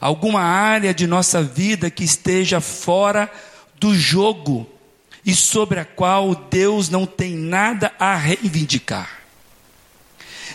[0.01, 3.31] Alguma área de nossa vida que esteja fora
[3.79, 4.67] do jogo
[5.25, 9.18] e sobre a qual Deus não tem nada a reivindicar.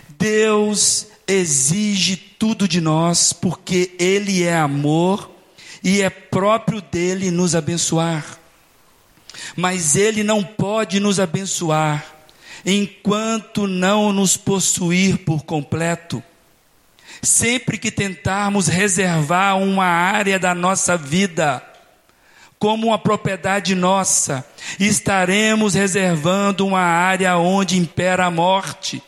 [0.09, 5.31] Deus exige tudo de nós porque Ele é amor
[5.83, 8.39] e é próprio dele nos abençoar.
[9.57, 12.05] Mas Ele não pode nos abençoar
[12.65, 16.23] enquanto não nos possuir por completo.
[17.23, 21.63] Sempre que tentarmos reservar uma área da nossa vida
[22.59, 24.43] como uma propriedade nossa,
[24.81, 29.03] estaremos reservando uma área onde impera a morte.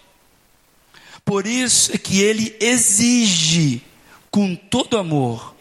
[1.27, 3.83] Por isso é que ele exige,
[4.31, 5.55] com todo amor,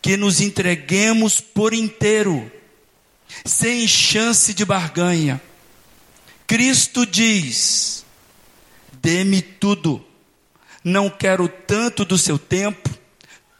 [0.00, 2.50] que nos entreguemos por inteiro,
[3.44, 5.38] sem chance de barganha
[6.52, 8.04] Cristo diz:
[9.00, 10.04] dê-me tudo,
[10.84, 12.90] não quero tanto do seu tempo,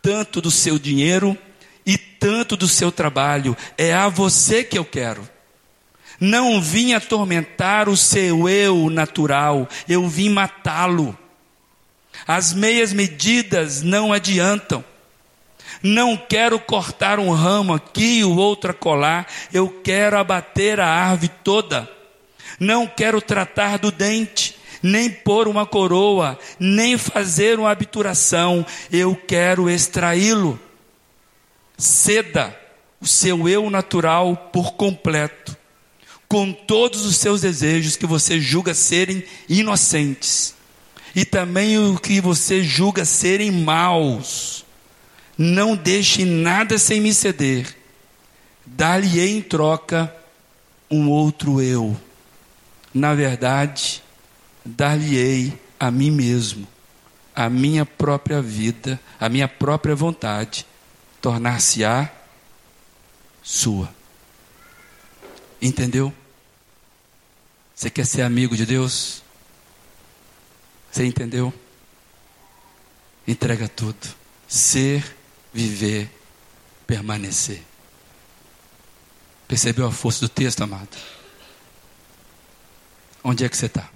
[0.03, 1.35] tanto do seu dinheiro
[1.87, 5.27] e tanto do seu trabalho, é a você que eu quero.
[6.21, 11.17] Não vim atormentar o seu eu natural, eu vim matá-lo.
[12.27, 14.85] As meias medidas não adiantam.
[15.83, 21.31] Não quero cortar um ramo aqui e o outro acolá, eu quero abater a árvore
[21.43, 21.91] toda.
[22.61, 28.65] Não quero tratar do dente, nem pôr uma coroa, nem fazer uma obturação.
[28.91, 30.61] Eu quero extraí-lo.
[31.77, 32.57] Ceda
[33.01, 35.57] o seu eu natural por completo,
[36.29, 40.55] com todos os seus desejos que você julga serem inocentes,
[41.15, 44.65] e também o que você julga serem maus.
[45.37, 47.77] Não deixe nada sem me ceder.
[48.65, 50.15] Dá-lhe em troca
[50.91, 51.97] um outro eu
[52.93, 54.03] na verdade,
[54.65, 56.67] dar-lhe-ei a mim mesmo,
[57.35, 60.67] a minha própria vida, a minha própria vontade,
[61.21, 62.11] tornar-se-á
[63.43, 63.93] sua.
[65.61, 66.13] Entendeu?
[67.75, 69.23] Você quer ser amigo de Deus?
[70.93, 71.53] Você entendeu?
[73.27, 74.15] Entrega tudo.
[74.47, 75.17] Ser,
[75.53, 76.11] viver,
[76.87, 77.63] permanecer.
[79.49, 80.95] Percebeu a força do texto, amado?
[83.25, 83.89] Onde é que você está?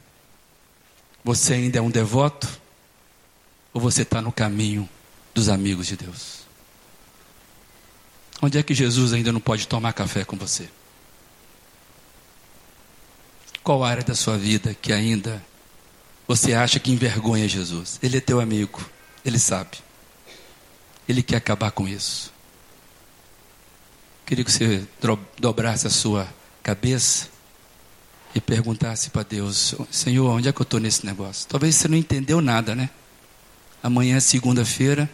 [1.22, 2.48] Você ainda é um devoto?
[3.74, 4.88] Ou você está no caminho
[5.34, 6.46] dos amigos de Deus?
[8.40, 10.68] Onde é que Jesus ainda não pode tomar café com você?
[13.62, 15.44] Qual área da sua vida que ainda
[16.26, 17.98] você acha que envergonha Jesus?
[18.02, 18.84] Ele é teu amigo,
[19.24, 19.78] ele sabe.
[21.08, 22.32] Ele quer acabar com isso.
[24.24, 24.84] Queria que você
[25.38, 26.28] dobrasse a sua
[26.62, 27.28] cabeça
[28.34, 31.48] e perguntasse para Deus: Senhor, onde é que eu estou nesse negócio?
[31.48, 32.90] Talvez você não entendeu nada, né?
[33.80, 35.08] Amanhã é segunda-feira.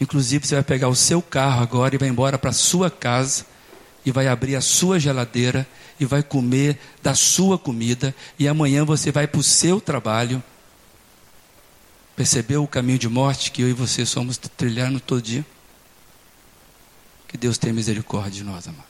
[0.00, 3.46] Inclusive, você vai pegar o seu carro agora e vai embora para a sua casa
[4.04, 5.66] e vai abrir a sua geladeira
[5.98, 8.14] e vai comer da sua comida.
[8.38, 10.42] E amanhã você vai para o seu trabalho.
[12.14, 15.44] Percebeu o caminho de morte que eu e você somos trilhando todo dia?
[17.26, 18.84] Que Deus tenha misericórdia de nós, amados.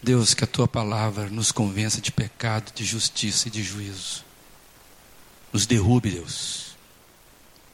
[0.00, 4.24] Deus, que a tua palavra nos convença de pecado, de justiça e de juízo.
[5.52, 6.76] Nos derrube, Deus,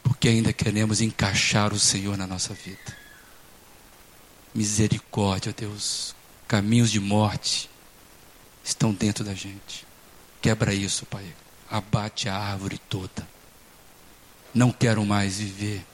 [0.02, 3.03] porque ainda queremos encaixar o Senhor na nossa vida.
[4.54, 6.14] Misericórdia, Deus.
[6.46, 7.68] Caminhos de morte
[8.62, 9.86] estão dentro da gente.
[10.40, 11.24] Quebra isso, Pai.
[11.70, 13.26] Abate a árvore toda.
[14.54, 15.84] Não quero mais viver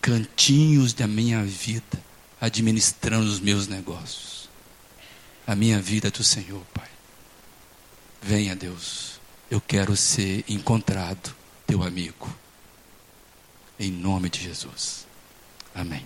[0.00, 2.02] cantinhos da minha vida
[2.40, 4.34] administrando os meus negócios
[5.46, 6.88] a minha vida do Senhor, Pai.
[8.22, 11.34] Venha, Deus, eu quero ser encontrado,
[11.66, 12.34] teu amigo.
[13.78, 15.06] Em nome de Jesus.
[15.74, 16.04] Amém.